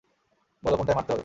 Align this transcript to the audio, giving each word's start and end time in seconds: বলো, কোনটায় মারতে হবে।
বলো, 0.63 0.75
কোনটায় 0.77 0.95
মারতে 0.95 1.11
হবে। 1.11 1.19